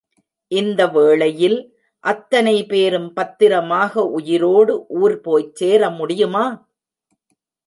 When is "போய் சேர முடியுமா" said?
5.21-6.45